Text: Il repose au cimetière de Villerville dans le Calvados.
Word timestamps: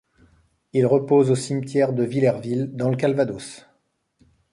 Il 0.73 0.87
repose 0.87 1.29
au 1.29 1.35
cimetière 1.35 1.93
de 1.93 2.01
Villerville 2.01 2.75
dans 2.75 2.89
le 2.89 2.95
Calvados. 2.97 3.67